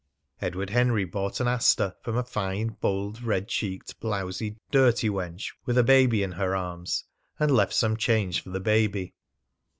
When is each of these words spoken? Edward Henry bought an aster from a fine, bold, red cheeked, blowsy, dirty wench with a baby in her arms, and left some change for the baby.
Edward 0.41 0.71
Henry 0.71 1.05
bought 1.05 1.39
an 1.39 1.47
aster 1.47 1.93
from 2.01 2.17
a 2.17 2.23
fine, 2.23 2.69
bold, 2.81 3.21
red 3.21 3.47
cheeked, 3.47 3.99
blowsy, 3.99 4.57
dirty 4.71 5.09
wench 5.09 5.51
with 5.67 5.77
a 5.77 5.83
baby 5.83 6.23
in 6.23 6.31
her 6.31 6.55
arms, 6.55 7.03
and 7.39 7.51
left 7.51 7.73
some 7.73 7.95
change 7.95 8.41
for 8.41 8.49
the 8.49 8.59
baby. 8.59 9.13